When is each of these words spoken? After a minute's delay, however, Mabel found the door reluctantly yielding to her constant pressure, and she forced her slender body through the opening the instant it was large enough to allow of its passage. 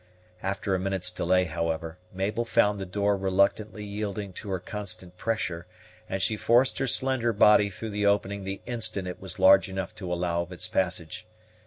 After 0.41 0.73
a 0.73 0.79
minute's 0.79 1.11
delay, 1.11 1.45
however, 1.45 1.99
Mabel 2.11 2.43
found 2.43 2.79
the 2.79 2.87
door 2.87 3.15
reluctantly 3.15 3.83
yielding 3.83 4.33
to 4.33 4.49
her 4.49 4.57
constant 4.57 5.15
pressure, 5.15 5.67
and 6.09 6.19
she 6.19 6.37
forced 6.37 6.79
her 6.79 6.87
slender 6.87 7.31
body 7.31 7.69
through 7.69 7.91
the 7.91 8.07
opening 8.07 8.43
the 8.43 8.61
instant 8.65 9.07
it 9.07 9.21
was 9.21 9.37
large 9.37 9.69
enough 9.69 9.93
to 9.97 10.11
allow 10.11 10.41
of 10.41 10.51
its 10.51 10.67
passage. 10.67 11.27